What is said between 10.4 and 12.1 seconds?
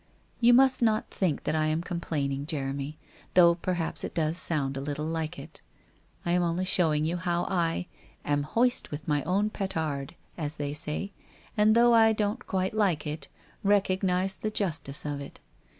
they say, and though